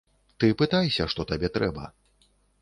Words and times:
Ты 0.43 0.47
пытайся, 0.61 1.07
што 1.15 1.27
табе 1.33 1.47
трэба. 1.59 1.83